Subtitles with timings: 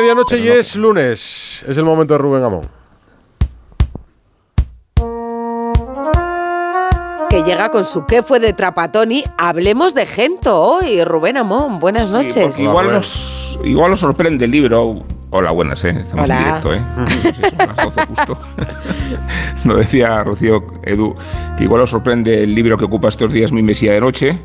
[0.00, 1.64] medianoche y es lunes.
[1.66, 2.68] Es el momento de Rubén Amón.
[7.28, 9.24] Que llega con su qué fue de Trapatoni.
[9.36, 11.80] Hablemos de Gento hoy, Rubén Amón.
[11.80, 12.58] Buenas Sí, noches.
[12.60, 15.02] igual, nos, igual nos sorprende el libro.
[15.30, 15.90] Hola, buenas, ¿eh?
[16.02, 16.36] Estamos Hola.
[16.38, 16.82] en directo, ¿eh?
[17.08, 18.38] Sí, son las 12 justo.
[19.64, 21.16] Nos decía Rocío Edu
[21.58, 24.38] que igual os sorprende el libro que ocupa estos días mi mesía de noche.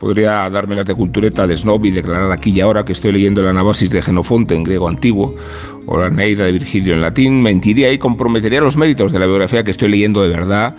[0.00, 3.50] Podría darme la tecultureta de snob y declarar aquí y ahora que estoy leyendo la
[3.50, 5.36] Anabasis de Genofonte en griego antiguo
[5.84, 7.42] o la Neida de Virgilio en latín.
[7.42, 10.74] Mentiría y comprometería los méritos de la biografía que estoy leyendo de verdad.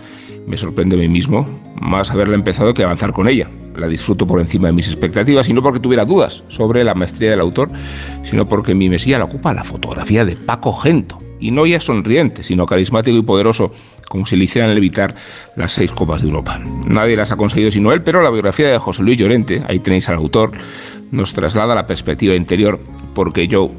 [0.47, 1.47] Me sorprende a mí mismo
[1.79, 3.47] más haberla empezado que avanzar con ella.
[3.75, 7.29] La disfruto por encima de mis expectativas y no porque tuviera dudas sobre la maestría
[7.29, 7.69] del autor,
[8.23, 11.19] sino porque mi mesía la ocupa la fotografía de Paco Gento.
[11.41, 13.73] Y no ya sonriente, sino carismático y poderoso,
[14.07, 15.15] como si le hicieran levitar
[15.55, 16.61] las seis copas de Europa.
[16.87, 20.07] Nadie las ha conseguido sino él, pero la biografía de José Luis Llorente, ahí tenéis
[20.07, 20.51] al autor,
[21.11, 22.79] nos traslada la perspectiva interior
[23.13, 23.71] porque yo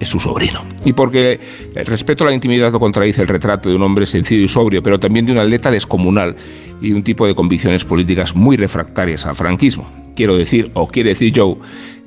[0.00, 0.64] es su sobrino.
[0.84, 1.38] Y porque
[1.74, 4.82] el respeto a la intimidad no contradice el retrato de un hombre sencillo y sobrio,
[4.82, 6.34] pero también de un atleta descomunal
[6.80, 9.90] y un tipo de convicciones políticas muy refractarias al franquismo.
[10.16, 11.56] Quiero decir, o quiere decir Joe,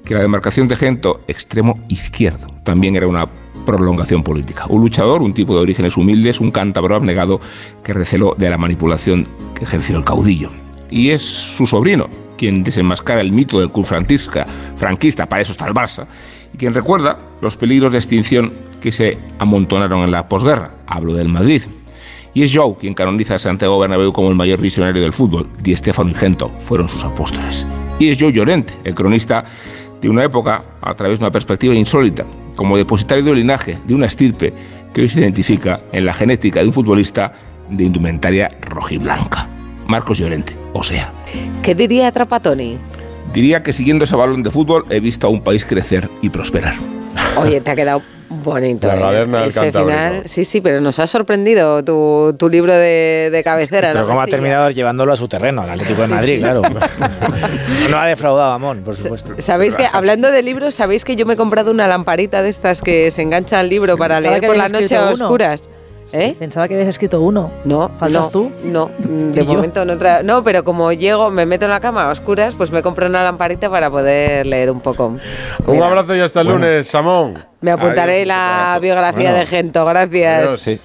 [0.04, 3.30] que la demarcación de Gento, extremo izquierdo, también era una
[3.66, 4.66] prolongación política.
[4.70, 7.40] Un luchador, un tipo de orígenes humildes, un cántabro abnegado
[7.84, 10.50] que receló de la manipulación que ejerció el caudillo.
[10.90, 15.68] Y es su sobrino quien desenmascara el mito del club franquista, franquista, para eso está
[15.68, 16.08] el Barça,
[16.54, 20.72] y quien recuerda los peligros de extinción que se amontonaron en la posguerra.
[20.88, 21.64] Hablo del Madrid.
[22.34, 25.48] Y es Joe quien canoniza a Santiago Bernabéu como el mayor visionario del fútbol.
[25.62, 27.66] Di Stefano y Gento fueron sus apóstoles.
[28.00, 29.46] Y es Joe Llorente, el cronista
[30.02, 32.26] de una época a través de una perspectiva insólita,
[32.56, 34.54] como depositario del linaje de una estirpe
[34.94, 37.34] que hoy se identifica en la genética de un futbolista
[37.70, 39.48] de indumentaria rojiblanca.
[39.88, 41.12] Marcos Llorente, o sea,
[41.62, 42.78] ¿Qué diría Trapatoni?
[43.34, 46.76] diría que siguiendo ese balón de fútbol he visto a un país crecer y prosperar.
[47.38, 48.88] Oye, te ha quedado bonito.
[48.88, 49.26] La ¿eh?
[49.26, 53.90] del Ese final, sí, sí, pero nos ha sorprendido tu, tu libro de, de cabecera.
[53.90, 56.62] Pero la cómo ha terminado llevándolo a su terreno, al Atlético de Madrid, claro.
[57.90, 59.34] No ha defraudado a Amón, por supuesto.
[59.40, 62.82] Sabéis que, hablando de libros, sabéis que yo me he comprado una lamparita de estas
[62.82, 65.28] que se engancha al libro para leer por la noche a uno.
[66.16, 66.36] ¿Eh?
[66.38, 67.52] Pensaba que habías escrito uno.
[67.66, 68.52] No, ¿Faltas no, tú?
[68.64, 72.12] No, de momento no tra- No, pero como llego, me meto en la cama a
[72.12, 75.18] oscuras, pues me compro una lamparita para poder leer un poco.
[75.66, 77.44] Un abrazo y hasta el lunes, Samón.
[77.62, 79.38] Me apuntaré Adiós, la biografía Bueno.
[79.40, 79.86] de Gento.
[79.86, 80.44] Gracias.
[80.44, 80.60] Adiós.
[80.60, 80.80] Sí.